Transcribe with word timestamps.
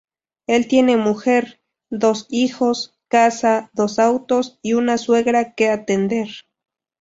Él 0.47 0.67
tiene 0.67 0.97
mujer, 0.97 1.61
dos 1.91 2.25
hijos, 2.31 2.97
casa, 3.07 3.69
dos 3.73 3.99
autos 3.99 4.57
y 4.63 4.73
una 4.73 4.97
suegra 4.97 5.53
que 5.53 5.69
atender. 5.69 6.27